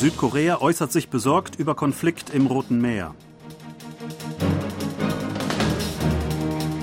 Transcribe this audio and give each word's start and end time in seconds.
Südkorea 0.00 0.62
äußert 0.62 0.92
sich 0.92 1.10
besorgt 1.10 1.56
über 1.56 1.74
Konflikt 1.74 2.30
im 2.30 2.46
Roten 2.46 2.80
Meer. 2.80 3.14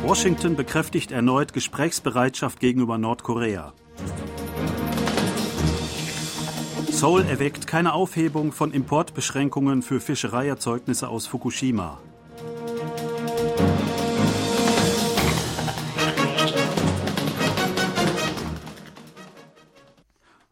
Washington 0.04 0.56
bekräftigt 0.56 1.12
erneut 1.12 1.52
Gesprächsbereitschaft 1.52 2.60
gegenüber 2.60 3.00
Nordkorea. 3.00 3.74
Seoul 6.92 7.24
erwägt 7.24 7.66
keine 7.66 7.94
Aufhebung 7.94 8.52
von 8.52 8.72
Importbeschränkungen 8.72 9.82
für 9.82 10.00
Fischereierzeugnisse 10.00 11.08
aus 11.08 11.26
Fukushima. 11.26 11.98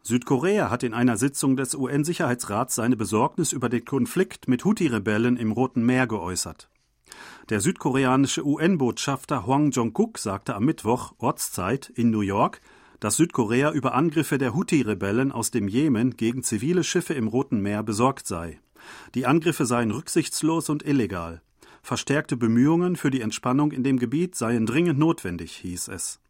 Südkorea 0.06 0.70
hat 0.70 0.84
in 0.84 0.94
einer 0.94 1.16
Sitzung 1.16 1.56
des 1.56 1.74
UN-Sicherheitsrats 1.74 2.76
seine 2.76 2.96
Besorgnis 2.96 3.50
über 3.50 3.68
den 3.68 3.84
Konflikt 3.84 4.46
mit 4.46 4.64
Houthi-Rebellen 4.64 5.36
im 5.36 5.50
Roten 5.50 5.84
Meer 5.84 6.06
geäußert. 6.06 6.70
Der 7.48 7.60
südkoreanische 7.60 8.46
UN-Botschafter 8.46 9.48
Hwang 9.48 9.72
Jong-guk 9.72 10.18
sagte 10.18 10.54
am 10.54 10.64
Mittwoch 10.64 11.14
Ortszeit 11.18 11.90
in 11.92 12.10
New 12.10 12.20
York, 12.20 12.60
dass 13.00 13.16
Südkorea 13.16 13.72
über 13.72 13.94
Angriffe 13.94 14.38
der 14.38 14.54
Houthi-Rebellen 14.54 15.32
aus 15.32 15.50
dem 15.50 15.66
Jemen 15.66 16.16
gegen 16.16 16.44
zivile 16.44 16.84
Schiffe 16.84 17.14
im 17.14 17.26
Roten 17.26 17.60
Meer 17.60 17.82
besorgt 17.82 18.28
sei. 18.28 18.60
Die 19.16 19.26
Angriffe 19.26 19.66
seien 19.66 19.90
rücksichtslos 19.90 20.68
und 20.68 20.86
illegal. 20.86 21.42
Verstärkte 21.82 22.36
Bemühungen 22.36 22.94
für 22.94 23.10
die 23.10 23.22
Entspannung 23.22 23.72
in 23.72 23.82
dem 23.82 23.98
Gebiet 23.98 24.36
seien 24.36 24.66
dringend 24.66 25.00
notwendig, 25.00 25.56
hieß 25.56 25.88
es. 25.88 26.20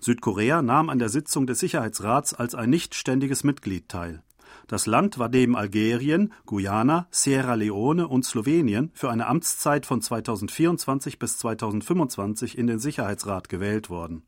Südkorea 0.00 0.62
nahm 0.62 0.90
an 0.90 0.98
der 0.98 1.08
Sitzung 1.08 1.46
des 1.46 1.60
Sicherheitsrats 1.60 2.34
als 2.34 2.54
ein 2.54 2.70
nichtständiges 2.70 3.44
Mitglied 3.44 3.88
teil. 3.88 4.22
Das 4.68 4.86
Land 4.86 5.18
war 5.18 5.28
neben 5.28 5.56
Algerien, 5.56 6.32
Guyana, 6.46 7.06
Sierra 7.10 7.54
Leone 7.54 8.08
und 8.08 8.24
Slowenien 8.24 8.90
für 8.94 9.10
eine 9.10 9.26
Amtszeit 9.26 9.86
von 9.86 10.00
2024 10.00 11.18
bis 11.18 11.38
2025 11.38 12.56
in 12.56 12.66
den 12.66 12.78
Sicherheitsrat 12.78 13.48
gewählt 13.48 13.90
worden. 13.90 14.22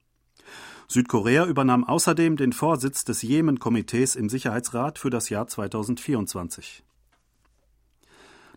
Südkorea 0.88 1.46
übernahm 1.46 1.84
außerdem 1.84 2.36
den 2.36 2.52
Vorsitz 2.52 3.04
des 3.04 3.22
Jemen-Komitees 3.22 4.16
im 4.16 4.28
Sicherheitsrat 4.28 4.98
für 4.98 5.10
das 5.10 5.30
Jahr 5.30 5.46
2024. 5.46 6.84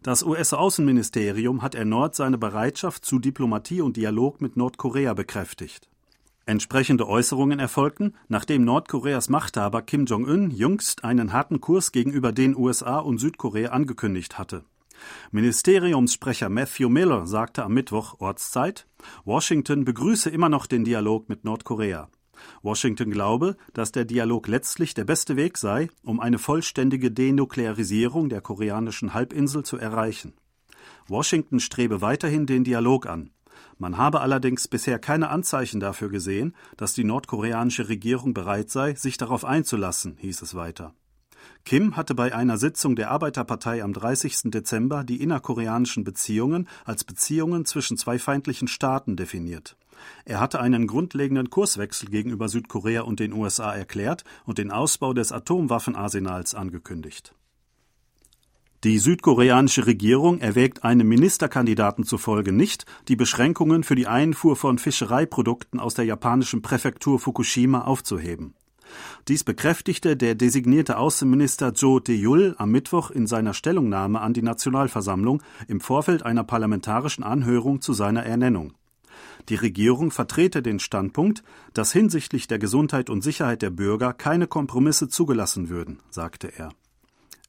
Das 0.04 0.24
US-Außenministerium 0.24 1.62
hat 1.62 1.74
erneut 1.76 2.16
seine 2.16 2.38
Bereitschaft 2.38 3.06
zu 3.06 3.20
Diplomatie 3.20 3.82
und 3.82 3.98
Dialog 3.98 4.42
mit 4.42 4.56
Nordkorea 4.56 5.14
bekräftigt. 5.14 5.90
Entsprechende 6.48 7.06
Äußerungen 7.10 7.60
erfolgten, 7.60 8.14
nachdem 8.30 8.64
Nordkoreas 8.64 9.28
Machthaber 9.28 9.82
Kim 9.82 10.06
Jong-un 10.06 10.50
jüngst 10.50 11.04
einen 11.04 11.34
harten 11.34 11.60
Kurs 11.60 11.92
gegenüber 11.92 12.32
den 12.32 12.56
USA 12.56 13.00
und 13.00 13.18
Südkorea 13.18 13.72
angekündigt 13.72 14.40
hatte. 14.40 14.64
Ministeriumssprecher 15.32 16.48
Matthew 16.48 16.88
Miller 16.88 17.28
sagte 17.28 17.66
am 17.66 17.74
Mittwoch 17.74 18.22
Ortszeit, 18.22 18.88
Washington 19.26 19.84
begrüße 19.84 20.30
immer 20.30 20.48
noch 20.48 20.68
den 20.68 20.86
Dialog 20.86 21.28
mit 21.28 21.44
Nordkorea. 21.44 22.08
Washington 22.62 23.12
glaube, 23.12 23.58
dass 23.74 23.92
der 23.92 24.06
Dialog 24.06 24.48
letztlich 24.48 24.94
der 24.94 25.04
beste 25.04 25.36
Weg 25.36 25.58
sei, 25.58 25.90
um 26.02 26.22
eine 26.22 26.40
vollständige 26.40 27.12
Denuklearisierung 27.12 28.30
der 28.30 28.40
koreanischen 28.40 29.14
Halbinsel 29.14 29.64
zu 29.64 29.76
erreichen. 29.76 30.34
Washington 31.10 31.60
strebe 31.60 32.00
weiterhin 32.00 32.46
den 32.46 32.64
Dialog 32.64 33.06
an. 33.06 33.32
Man 33.78 33.98
habe 33.98 34.22
allerdings 34.22 34.68
bisher 34.68 35.00
keine 35.00 35.30
Anzeichen 35.30 35.80
dafür 35.80 36.10
gesehen, 36.10 36.56
dass 36.78 36.94
die 36.94 37.04
nordkoreanische 37.04 37.90
Regierung 37.90 38.34
bereit 38.34 38.70
sei, 38.70 38.96
sich 38.96 39.18
darauf 39.18 39.46
einzulassen, 39.46 40.18
hieß 40.20 40.42
es 40.42 40.56
weiter. 40.56 40.94
Kim 41.64 41.96
hatte 41.96 42.16
bei 42.16 42.34
einer 42.34 42.58
Sitzung 42.58 42.96
der 42.96 43.12
Arbeiterpartei 43.12 43.84
am 43.84 43.94
30. 43.94 44.52
Dezember 44.52 45.04
die 45.04 45.22
innerkoreanischen 45.22 46.04
Beziehungen 46.04 46.68
als 46.86 47.04
Beziehungen 47.04 47.66
zwischen 47.66 47.98
zwei 47.98 48.20
feindlichen 48.20 48.68
Staaten 48.68 49.16
definiert. 49.16 49.76
Er 50.26 50.40
hatte 50.40 50.60
einen 50.60 50.88
grundlegenden 50.88 51.50
Kurswechsel 51.50 52.10
gegenüber 52.10 52.50
Südkorea 52.50 53.02
und 53.02 53.20
den 53.20 53.34
USA 53.34 53.74
erklärt 53.74 54.24
und 54.46 54.58
den 54.58 54.72
Ausbau 54.72 55.14
des 55.14 55.32
Atomwaffenarsenals 55.32 56.56
angekündigt. 56.56 57.34
Die 58.84 59.00
südkoreanische 59.00 59.88
Regierung 59.88 60.40
erwägt 60.40 60.84
einem 60.84 61.08
Ministerkandidaten 61.08 62.04
zufolge 62.04 62.52
nicht, 62.52 62.86
die 63.08 63.16
Beschränkungen 63.16 63.84
für 63.84 63.96
die 63.96 64.06
Einfuhr 64.06 64.56
von 64.56 64.78
Fischereiprodukten 64.78 65.80
aus 65.80 65.96
der 65.96 66.06
japanischen 66.06 66.62
Präfektur 66.62 67.20
Fukushima 67.20 67.82
aufzuheben. 67.82 68.54
Dies 69.28 69.44
bekräftigte 69.44 70.16
der 70.16 70.36
designierte 70.36 70.98
Außenminister 71.00 71.74
Jo 71.76 72.00
De-yul 72.00 72.56
am 72.60 72.70
Mittwoch 72.72 73.10
in 73.10 73.26
seiner 73.26 73.56
Stellungnahme 73.56 74.22
an 74.22 74.34
die 74.34 74.44
Nationalversammlung 74.44 75.42
im 75.68 75.82
Vorfeld 75.82 76.24
einer 76.24 76.44
parlamentarischen 76.44 77.24
Anhörung 77.24 77.82
zu 77.82 77.94
seiner 77.94 78.24
Ernennung. 78.24 78.74
Die 79.50 79.56
Regierung 79.56 80.12
vertrete 80.12 80.62
den 80.62 80.80
Standpunkt, 80.80 81.44
dass 81.74 81.92
hinsichtlich 81.92 82.48
der 82.48 82.60
Gesundheit 82.60 83.10
und 83.10 83.24
Sicherheit 83.24 83.64
der 83.64 83.72
Bürger 83.72 84.14
keine 84.14 84.46
Kompromisse 84.46 85.10
zugelassen 85.10 85.70
würden, 85.70 86.00
sagte 86.12 86.52
er. 86.56 86.70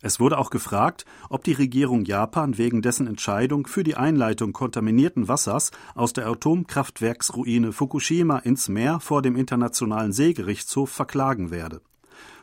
Es 0.01 0.21
wurde 0.21 0.39
auch 0.39 0.51
gefragt, 0.51 1.05
ob 1.29 1.43
die 1.43 1.55
Regierung 1.55 2.05
Japan 2.05 2.57
wegen 2.57 2.83
dessen 2.83 3.09
Entscheidung 3.09 3.67
für 3.67 3.83
die 3.83 3.97
Einleitung 3.97 4.53
kontaminierten 4.53 5.27
Wassers 5.27 5.73
aus 5.97 6.13
der 6.13 6.29
Atomkraftwerksruine 6.29 7.73
Fukushima 7.73 8.39
ins 8.39 8.69
Meer 8.69 9.01
vor 9.01 9.23
dem 9.23 9.35
Internationalen 9.35 10.13
Seegerichtshof 10.13 10.91
verklagen 10.91 11.51
werde. 11.51 11.81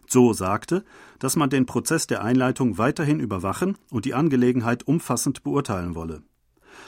So 0.05 0.33
sagte, 0.33 0.83
dass 1.17 1.37
man 1.37 1.49
den 1.49 1.65
Prozess 1.65 2.07
der 2.07 2.23
Einleitung 2.23 2.77
weiterhin 2.77 3.21
überwachen 3.21 3.77
und 3.89 4.03
die 4.03 4.13
Angelegenheit 4.13 4.85
umfassend 4.85 5.43
beurteilen 5.43 5.95
wolle. 5.95 6.23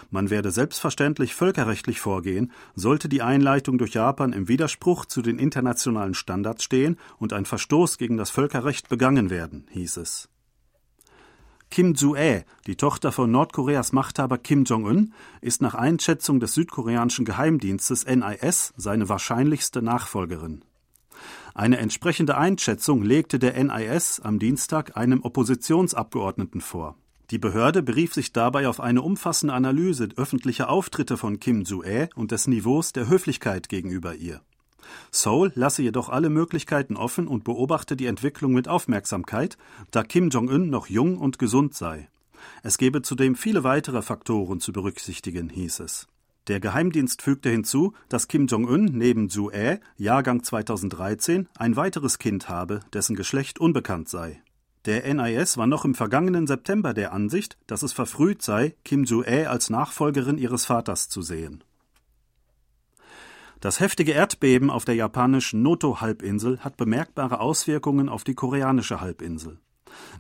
Man 0.09 0.29
werde 0.29 0.51
selbstverständlich 0.51 1.33
völkerrechtlich 1.33 2.01
vorgehen, 2.01 2.51
sollte 2.75 3.07
die 3.07 3.21
Einleitung 3.21 3.77
durch 3.77 3.93
Japan 3.93 4.33
im 4.33 4.49
Widerspruch 4.49 5.05
zu 5.05 5.21
den 5.21 5.39
internationalen 5.39 6.13
Standards 6.13 6.65
stehen 6.65 6.97
und 7.19 7.31
ein 7.31 7.45
Verstoß 7.45 7.97
gegen 7.97 8.17
das 8.17 8.29
Völkerrecht 8.29 8.89
begangen 8.89 9.29
werden, 9.29 9.65
hieß 9.71 9.97
es. 9.97 10.29
Kim 11.69 11.93
Joo-ae, 11.93 12.45
die 12.65 12.75
Tochter 12.75 13.11
von 13.11 13.29
Nordkoreas 13.29 13.91
Machthaber 13.91 14.37
Kim 14.37 14.63
Jong-un, 14.63 15.13
ist 15.41 15.61
nach 15.61 15.75
Einschätzung 15.75 16.39
des 16.39 16.53
südkoreanischen 16.53 17.25
Geheimdienstes 17.25 18.05
NIS 18.05 18.73
seine 18.77 19.09
wahrscheinlichste 19.09 19.81
Nachfolgerin. 19.81 20.63
Eine 21.53 21.77
entsprechende 21.77 22.37
Einschätzung 22.37 23.03
legte 23.03 23.39
der 23.39 23.61
NIS 23.61 24.19
am 24.19 24.39
Dienstag 24.39 24.95
einem 24.95 25.23
Oppositionsabgeordneten 25.23 26.61
vor. 26.61 26.95
Die 27.29 27.39
Behörde 27.39 27.83
berief 27.83 28.13
sich 28.13 28.31
dabei 28.31 28.69
auf 28.69 28.79
eine 28.79 29.01
umfassende 29.01 29.53
Analyse 29.53 30.07
öffentlicher 30.15 30.69
Auftritte 30.69 31.17
von 31.17 31.39
Kim 31.39 31.63
Joo-ae 31.63 32.09
und 32.15 32.31
des 32.31 32.47
Niveaus 32.47 32.93
der 32.93 33.09
Höflichkeit 33.09 33.67
gegenüber 33.69 34.15
ihr. 34.15 34.41
Seoul 35.11 35.51
lasse 35.55 35.81
jedoch 35.81 36.09
alle 36.09 36.29
Möglichkeiten 36.29 36.97
offen 36.97 37.27
und 37.27 37.43
beobachte 37.43 37.95
die 37.95 38.05
Entwicklung 38.05 38.53
mit 38.53 38.67
Aufmerksamkeit, 38.67 39.57
da 39.91 40.03
Kim 40.03 40.29
Jong-un 40.29 40.69
noch 40.69 40.87
jung 40.87 41.17
und 41.17 41.39
gesund 41.39 41.73
sei. 41.73 42.09
Es 42.63 42.77
gebe 42.77 43.01
zudem 43.01 43.35
viele 43.35 43.63
weitere 43.63 44.01
Faktoren 44.01 44.59
zu 44.59 44.71
berücksichtigen, 44.71 45.49
hieß 45.49 45.79
es. 45.81 46.07
Der 46.47 46.61
Geheimdienst 46.61 47.21
fügte 47.21 47.49
hinzu, 47.49 47.93
dass 48.07 48.29
Kim 48.29 48.47
Jong-un 48.47 48.85
neben 48.85 49.27
Ju-ae, 49.27 49.81
Jahrgang 49.97 50.43
2013, 50.43 51.49
ein 51.57 51.75
weiteres 51.75 52.19
Kind 52.19 52.47
habe, 52.47 52.79
dessen 52.93 53.17
Geschlecht 53.17 53.59
unbekannt 53.59 54.07
sei. 54.07 54.41
Der 54.85 55.13
NIS 55.13 55.57
war 55.57 55.67
noch 55.67 55.83
im 55.83 55.93
vergangenen 55.93 56.47
September 56.47 56.93
der 56.93 57.11
Ansicht, 57.11 57.57
dass 57.67 57.83
es 57.83 57.91
verfrüht 57.91 58.41
sei, 58.41 58.75
Kim 58.85 59.03
Ju-ae 59.03 59.45
als 59.47 59.69
Nachfolgerin 59.69 60.37
ihres 60.37 60.65
Vaters 60.65 61.09
zu 61.09 61.21
sehen. 61.21 61.65
Das 63.59 63.79
heftige 63.79 64.11
Erdbeben 64.11 64.69
auf 64.69 64.85
der 64.85 64.95
japanischen 64.95 65.63
Noto-Halbinsel 65.63 66.59
hat 66.59 66.77
bemerkbare 66.77 67.39
Auswirkungen 67.39 68.07
auf 68.07 68.23
die 68.23 68.35
koreanische 68.35 69.01
Halbinsel. 69.01 69.59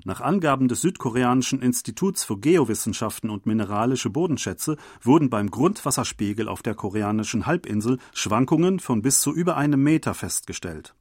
Nach 0.05 0.21
Angaben 0.21 0.67
des 0.67 0.81
südkoreanischen 0.81 1.61
Instituts 1.61 2.23
für 2.23 2.39
Geowissenschaften 2.39 3.29
und 3.29 3.45
mineralische 3.45 4.09
Bodenschätze 4.09 4.77
wurden 5.01 5.29
beim 5.29 5.51
Grundwasserspiegel 5.51 6.47
auf 6.47 6.63
der 6.63 6.73
koreanischen 6.73 7.45
Halbinsel 7.45 7.99
Schwankungen 8.13 8.79
von 8.79 9.03
bis 9.03 9.21
zu 9.21 9.33
über 9.33 9.55
einem 9.55 9.83
Meter 9.83 10.15
festgestellt. 10.15 10.95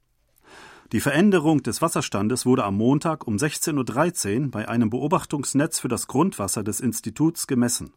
Die 0.92 1.00
Veränderung 1.00 1.62
des 1.62 1.80
Wasserstandes 1.82 2.44
wurde 2.44 2.64
am 2.64 2.76
Montag 2.76 3.26
um 3.26 3.36
16.13 3.36 4.44
Uhr 4.44 4.50
bei 4.50 4.68
einem 4.68 4.90
Beobachtungsnetz 4.90 5.80
für 5.80 5.88
das 5.88 6.06
Grundwasser 6.06 6.62
des 6.62 6.80
Instituts 6.80 7.46
gemessen. 7.46 7.92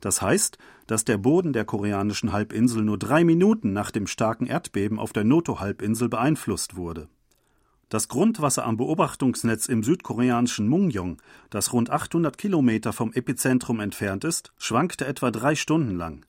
Das 0.00 0.22
heißt, 0.22 0.58
dass 0.86 1.04
der 1.04 1.18
Boden 1.18 1.52
der 1.52 1.64
koreanischen 1.64 2.32
Halbinsel 2.32 2.82
nur 2.82 2.98
drei 2.98 3.24
Minuten 3.24 3.72
nach 3.72 3.90
dem 3.90 4.06
starken 4.06 4.46
Erdbeben 4.46 4.98
auf 4.98 5.12
der 5.12 5.24
Noto-Halbinsel 5.24 6.08
beeinflusst 6.08 6.76
wurde. 6.76 7.08
Das 7.88 8.08
Grundwasser 8.08 8.64
am 8.64 8.76
Beobachtungsnetz 8.76 9.66
im 9.66 9.82
südkoreanischen 9.82 10.68
Mungyong, 10.68 11.18
das 11.50 11.72
rund 11.72 11.90
800 11.90 12.36
Kilometer 12.36 12.92
vom 12.92 13.12
Epizentrum 13.12 13.80
entfernt 13.80 14.24
ist, 14.24 14.52
schwankte 14.58 15.06
etwa 15.06 15.30
drei 15.30 15.54
Stunden 15.54 15.96
lang. 15.96 16.26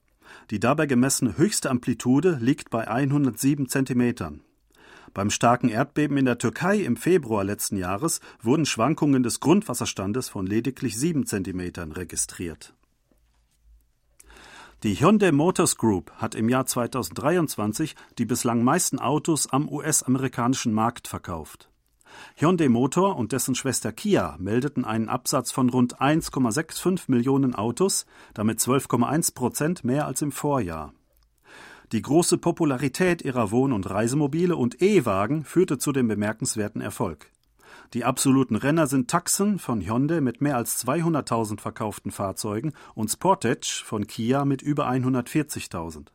Die 0.51 0.59
dabei 0.59 0.85
gemessene 0.85 1.37
höchste 1.37 1.69
Amplitude 1.69 2.37
liegt 2.39 2.69
bei 2.69 2.87
107 2.87 3.67
Zentimetern. 3.67 4.41
Beim 5.13 5.29
starken 5.29 5.69
Erdbeben 5.69 6.17
in 6.17 6.25
der 6.25 6.37
Türkei 6.37 6.81
im 6.81 6.97
Februar 6.97 7.43
letzten 7.43 7.77
Jahres 7.77 8.19
wurden 8.41 8.65
Schwankungen 8.65 9.23
des 9.23 9.39
Grundwasserstandes 9.39 10.27
von 10.27 10.45
lediglich 10.45 10.99
sieben 10.99 11.25
Zentimetern 11.25 11.93
registriert. 11.93 12.73
Die 14.85 14.93
Hyundai 14.93 15.31
Motors 15.31 15.77
Group 15.77 16.11
hat 16.17 16.35
im 16.35 16.47
Jahr 16.47 16.67
2023 16.67 17.95
die 18.19 18.25
bislang 18.25 18.63
meisten 18.63 18.99
Autos 18.99 19.51
am 19.51 19.67
US-amerikanischen 19.67 20.73
Markt 20.73 21.07
verkauft. 21.07 21.71
Hyundai 22.35 22.69
Motor 22.69 23.15
und 23.15 23.31
dessen 23.31 23.55
Schwester 23.55 23.91
Kia 23.91 24.35
meldeten 24.37 24.85
einen 24.85 25.09
Absatz 25.09 25.51
von 25.51 25.71
rund 25.71 25.99
1,65 25.99 27.05
Millionen 27.07 27.55
Autos, 27.55 28.05
damit 28.35 28.59
12,1 28.59 29.33
Prozent 29.33 29.83
mehr 29.83 30.05
als 30.05 30.21
im 30.21 30.31
Vorjahr. 30.31 30.93
Die 31.91 32.03
große 32.03 32.37
Popularität 32.37 33.23
ihrer 33.23 33.49
Wohn- 33.49 33.73
und 33.73 33.89
Reisemobile 33.89 34.55
und 34.55 34.83
E-Wagen 34.83 35.45
führte 35.45 35.79
zu 35.79 35.93
dem 35.93 36.07
bemerkenswerten 36.07 36.81
Erfolg. 36.81 37.31
Die 37.93 38.03
absoluten 38.03 38.55
Renner 38.55 38.87
sind 38.87 39.09
Tucson 39.09 39.59
von 39.59 39.81
Hyundai 39.81 40.21
mit 40.21 40.41
mehr 40.41 40.57
als 40.57 40.85
200.000 40.85 41.59
verkauften 41.59 42.11
Fahrzeugen 42.11 42.73
und 42.93 43.09
Sportage 43.09 43.83
von 43.83 44.07
Kia 44.07 44.45
mit 44.45 44.61
über 44.61 44.89
140.000. 44.89 46.07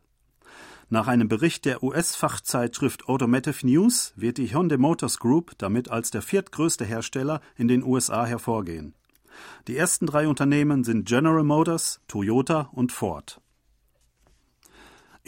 Nach 0.93 1.06
einem 1.06 1.28
Bericht 1.28 1.67
der 1.67 1.84
US-Fachzeitschrift 1.84 3.08
Automotive 3.08 3.64
News 3.64 4.12
wird 4.17 4.38
die 4.38 4.52
Hyundai 4.52 4.76
Motors 4.76 5.20
Group 5.20 5.52
damit 5.58 5.88
als 5.88 6.11
der 6.11 6.20
viertgrößte 6.20 6.84
Hersteller 6.84 7.40
in 7.56 7.69
den 7.69 7.84
USA 7.84 8.26
hervorgehen. 8.26 8.94
Die 9.69 9.76
ersten 9.76 10.06
drei 10.06 10.26
Unternehmen 10.26 10.82
sind 10.82 11.06
General 11.06 11.44
Motors, 11.44 12.00
Toyota 12.08 12.70
und 12.73 12.90
Ford. 12.90 13.40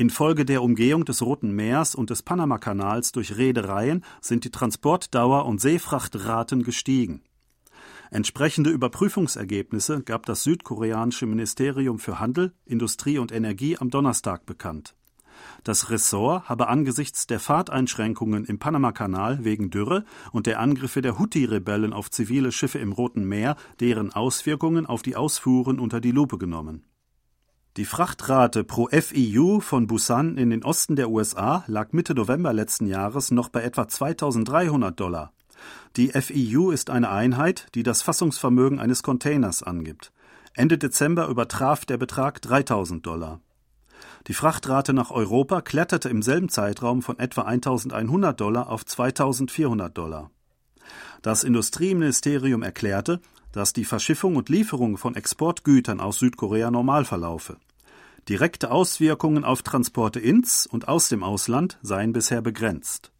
Infolge 0.02 0.44
der 0.44 0.64
Umgehung 0.64 1.04
des 1.04 1.22
Roten 1.22 1.52
Meers 1.52 1.94
und 1.94 2.10
des 2.10 2.24
Panamakanals 2.24 3.12
durch 3.12 3.36
Reedereien 3.36 4.04
sind 4.20 4.42
die 4.42 4.50
Transportdauer 4.50 5.46
und 5.46 5.60
Seefrachtraten 5.60 6.64
gestiegen. 6.64 7.22
Entsprechende 8.10 8.70
Überprüfungsergebnisse 8.70 10.02
gab 10.02 10.26
das 10.26 10.42
südkoreanische 10.42 11.26
Ministerium 11.26 12.00
für 12.00 12.18
Handel, 12.18 12.52
Industrie 12.66 13.18
und 13.18 13.30
Energie 13.30 13.78
am 13.78 13.90
Donnerstag 13.90 14.44
bekannt. 14.44 14.96
Das 15.62 15.88
Ressort 15.88 16.48
habe 16.48 16.66
angesichts 16.66 17.28
der 17.28 17.38
Fahrteinschränkungen 17.38 18.44
im 18.44 18.58
Panamakanal 18.58 19.44
wegen 19.44 19.70
Dürre 19.70 20.04
und 20.32 20.48
der 20.48 20.58
Angriffe 20.58 21.00
der 21.00 21.20
Houthi-Rebellen 21.20 21.92
auf 21.92 22.10
zivile 22.10 22.50
Schiffe 22.50 22.80
im 22.80 22.90
Roten 22.90 23.24
Meer 23.24 23.54
deren 23.78 24.12
Auswirkungen 24.12 24.84
auf 24.84 25.02
die 25.02 25.14
Ausfuhren 25.14 25.78
unter 25.78 26.00
die 26.00 26.10
Lupe 26.10 26.38
genommen. 26.38 26.82
Die 27.78 27.86
Frachtrate 27.86 28.64
pro 28.64 28.88
FIU 28.88 29.60
von 29.60 29.86
Busan 29.86 30.36
in 30.36 30.50
den 30.50 30.62
Osten 30.62 30.94
der 30.94 31.08
USA 31.08 31.64
lag 31.66 31.92
Mitte 31.92 32.14
November 32.14 32.52
letzten 32.52 32.86
Jahres 32.86 33.30
noch 33.30 33.48
bei 33.48 33.62
etwa 33.62 33.88
2300 33.88 35.00
Dollar. 35.00 35.32
Die 35.96 36.08
FIU 36.08 36.70
ist 36.70 36.90
eine 36.90 37.08
Einheit, 37.08 37.68
die 37.74 37.82
das 37.82 38.02
Fassungsvermögen 38.02 38.78
eines 38.78 39.02
Containers 39.02 39.62
angibt. 39.62 40.12
Ende 40.52 40.76
Dezember 40.76 41.28
übertraf 41.28 41.86
der 41.86 41.96
Betrag 41.96 42.42
3000 42.42 43.06
Dollar. 43.06 43.40
Die 44.26 44.34
Frachtrate 44.34 44.92
nach 44.92 45.10
Europa 45.10 45.62
kletterte 45.62 46.10
im 46.10 46.20
selben 46.20 46.50
Zeitraum 46.50 47.00
von 47.00 47.18
etwa 47.18 47.42
1100 47.42 48.38
Dollar 48.38 48.68
auf 48.68 48.84
2400 48.84 49.96
Dollar. 49.96 50.30
Das 51.22 51.42
Industrieministerium 51.42 52.62
erklärte, 52.62 53.22
dass 53.52 53.72
die 53.72 53.84
Verschiffung 53.84 54.36
und 54.36 54.48
Lieferung 54.48 54.98
von 54.98 55.14
Exportgütern 55.14 56.00
aus 56.00 56.18
Südkorea 56.18 56.70
normal 56.70 57.04
verlaufe. 57.04 57.58
Direkte 58.28 58.70
Auswirkungen 58.70 59.44
auf 59.44 59.62
Transporte 59.62 60.20
ins 60.20 60.66
und 60.66 60.88
aus 60.88 61.08
dem 61.08 61.22
Ausland 61.22 61.78
seien 61.82 62.12
bisher 62.12 62.40
begrenzt. 62.40 63.12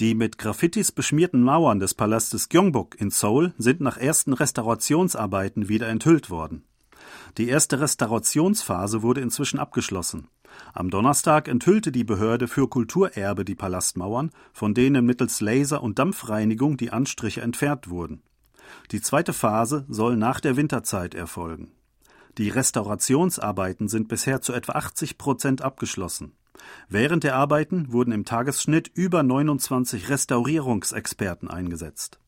Die 0.00 0.14
mit 0.14 0.38
Graffitis 0.38 0.92
beschmierten 0.92 1.42
Mauern 1.42 1.80
des 1.80 1.94
Palastes 1.94 2.48
Gyeongbok 2.48 3.00
in 3.00 3.10
Seoul 3.10 3.52
sind 3.58 3.80
nach 3.80 3.96
ersten 3.96 4.32
Restaurationsarbeiten 4.32 5.68
wieder 5.68 5.88
enthüllt 5.88 6.30
worden. 6.30 6.62
Die 7.36 7.48
erste 7.48 7.80
Restaurationsphase 7.80 9.02
wurde 9.02 9.20
inzwischen 9.20 9.58
abgeschlossen. 9.58 10.28
Am 10.72 10.90
Donnerstag 10.90 11.48
enthüllte 11.48 11.92
die 11.92 12.04
Behörde 12.04 12.48
für 12.48 12.68
Kulturerbe 12.68 13.44
die 13.44 13.54
Palastmauern, 13.54 14.30
von 14.52 14.74
denen 14.74 15.04
mittels 15.04 15.40
Laser- 15.40 15.82
und 15.82 15.98
Dampfreinigung 15.98 16.76
die 16.76 16.90
Anstriche 16.90 17.40
entfernt 17.40 17.90
wurden. 17.90 18.22
Die 18.90 19.00
zweite 19.00 19.32
Phase 19.32 19.84
soll 19.88 20.16
nach 20.16 20.40
der 20.40 20.56
Winterzeit 20.56 21.14
erfolgen. 21.14 21.72
Die 22.38 22.48
Restaurationsarbeiten 22.50 23.88
sind 23.88 24.08
bisher 24.08 24.40
zu 24.40 24.52
etwa 24.52 24.72
80 24.72 25.18
Prozent 25.18 25.62
abgeschlossen. 25.62 26.32
Während 26.88 27.24
der 27.24 27.36
Arbeiten 27.36 27.92
wurden 27.92 28.12
im 28.12 28.24
Tagesschnitt 28.24 28.90
über 28.94 29.22
29 29.22 30.08
Restaurierungsexperten 30.08 31.50
eingesetzt. 31.50 32.18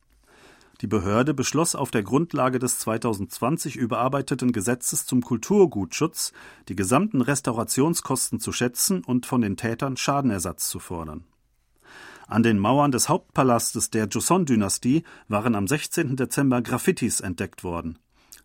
Die 0.80 0.86
Behörde 0.86 1.34
beschloss 1.34 1.74
auf 1.74 1.90
der 1.90 2.02
Grundlage 2.02 2.58
des 2.58 2.78
2020 2.78 3.76
überarbeiteten 3.76 4.52
Gesetzes 4.52 5.04
zum 5.04 5.20
Kulturgutschutz, 5.20 6.32
die 6.68 6.76
gesamten 6.76 7.20
Restaurationskosten 7.20 8.40
zu 8.40 8.50
schätzen 8.50 9.04
und 9.04 9.26
von 9.26 9.42
den 9.42 9.58
Tätern 9.58 9.98
Schadenersatz 9.98 10.70
zu 10.70 10.78
fordern. 10.78 11.24
An 12.30 12.44
den 12.44 12.60
Mauern 12.60 12.92
des 12.92 13.08
Hauptpalastes 13.08 13.90
der 13.90 14.06
Joseon-Dynastie 14.06 15.02
waren 15.26 15.56
am 15.56 15.66
16. 15.66 16.14
Dezember 16.14 16.62
Graffitis 16.62 17.18
entdeckt 17.18 17.64
worden. 17.64 17.98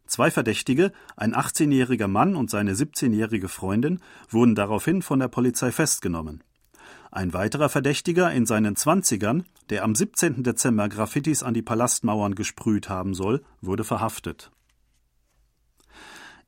Zwei 0.07 0.31
Verdächtige, 0.31 0.91
ein 1.15 1.35
18-jähriger 1.35 2.07
Mann 2.07 2.35
und 2.35 2.49
seine 2.49 2.73
17-jährige 2.73 3.47
Freundin, 3.47 3.99
wurden 4.27 4.55
daraufhin 4.55 5.03
von 5.03 5.19
der 5.19 5.27
Polizei 5.27 5.71
festgenommen. 5.71 6.43
Ein 7.11 7.33
weiterer 7.33 7.69
Verdächtiger 7.69 8.31
in 8.31 8.47
seinen 8.47 8.75
Zwanzigern, 8.75 9.45
der 9.69 9.83
am 9.83 9.93
17. 9.93 10.41
Dezember 10.41 10.89
Graffitis 10.89 11.43
an 11.43 11.53
die 11.53 11.61
Palastmauern 11.61 12.33
gesprüht 12.33 12.89
haben 12.89 13.13
soll, 13.13 13.43
wurde 13.61 13.83
verhaftet. 13.83 14.49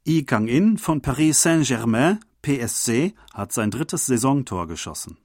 Yi 0.06 0.26
Kang-in 0.26 0.80
von 0.80 1.04
Paris 1.04 1.44
Saint-Germain, 1.44 2.20
PSC, 2.42 3.14
hat 3.32 3.54
sein 3.54 3.70
drittes 3.70 4.08
Saisontor 4.08 4.68
geschossen. 4.68 5.18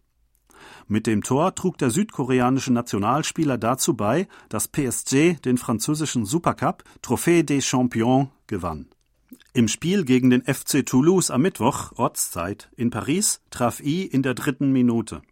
Mit 0.88 1.06
dem 1.06 1.22
Tor 1.22 1.54
trug 1.54 1.78
der 1.78 1.90
südkoreanische 1.90 2.72
Nationalspieler 2.72 3.58
dazu 3.58 3.94
bei, 3.94 4.28
dass 4.48 4.68
PSG 4.68 5.40
den 5.44 5.58
französischen 5.58 6.24
Supercup 6.24 6.84
Trophée 7.02 7.42
des 7.42 7.64
Champions 7.64 8.28
gewann. 8.46 8.86
Im 9.54 9.68
Spiel 9.68 10.04
gegen 10.04 10.30
den 10.30 10.42
FC 10.42 10.84
Toulouse 10.84 11.30
am 11.30 11.42
Mittwoch, 11.42 11.92
Ortszeit, 11.96 12.70
in 12.76 12.90
Paris, 12.90 13.40
traf 13.50 13.80
I 13.80 14.04
in 14.04 14.22
der 14.22 14.34
dritten 14.34 14.72
Minute. 14.72 15.22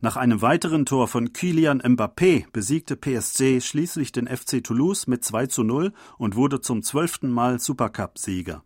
Nach 0.00 0.16
einem 0.16 0.42
weiteren 0.42 0.84
Tor 0.84 1.08
von 1.08 1.32
Kylian 1.32 1.80
Mbappé 1.80 2.44
besiegte 2.52 2.96
PSG 2.96 3.64
schließlich 3.64 4.12
den 4.12 4.26
FC 4.26 4.62
Toulouse 4.62 5.06
mit 5.06 5.24
2 5.24 5.46
zu 5.46 5.62
0 5.62 5.92
und 6.18 6.36
wurde 6.36 6.60
zum 6.60 6.82
zwölften 6.82 7.30
Mal 7.30 7.58
Supercup-Sieger. 7.58 8.62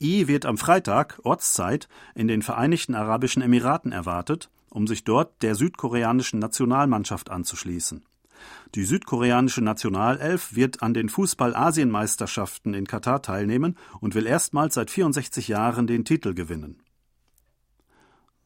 I 0.00 0.28
wird 0.28 0.46
am 0.46 0.58
Freitag, 0.58 1.18
Ortszeit, 1.24 1.88
in 2.14 2.28
den 2.28 2.42
Vereinigten 2.42 2.94
Arabischen 2.94 3.42
Emiraten 3.42 3.90
erwartet 3.90 4.48
um 4.70 4.86
sich 4.86 5.04
dort 5.04 5.42
der 5.42 5.54
südkoreanischen 5.54 6.38
Nationalmannschaft 6.38 7.30
anzuschließen. 7.30 8.04
Die 8.74 8.84
südkoreanische 8.84 9.62
Nationalelf 9.62 10.54
wird 10.54 10.82
an 10.82 10.94
den 10.94 11.08
Fußball-Asienmeisterschaften 11.08 12.74
in 12.74 12.86
Katar 12.86 13.22
teilnehmen 13.22 13.76
und 14.00 14.14
will 14.14 14.26
erstmals 14.26 14.74
seit 14.74 14.90
64 14.90 15.48
Jahren 15.48 15.86
den 15.86 16.04
Titel 16.04 16.34
gewinnen. 16.34 16.82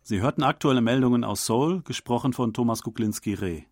Sie 0.02 0.21
hörten 0.21 0.43
aktuelle 0.43 0.81
Meldungen 0.81 1.25
aus 1.25 1.47
Seoul, 1.47 1.83
gesprochen 1.83 2.33
von 2.33 2.52
Thomas 2.52 2.83
Kuklinski-Reh. 2.83 3.64